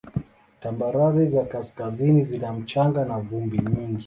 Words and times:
Tambarare 0.59 1.25
za 1.27 1.45
kaskazini 1.47 2.23
zina 2.23 2.53
mchanga 2.53 3.05
na 3.05 3.17
vumbi 3.19 3.57
nyingi. 3.59 3.99